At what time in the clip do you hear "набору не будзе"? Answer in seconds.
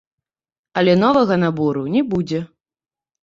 1.43-2.39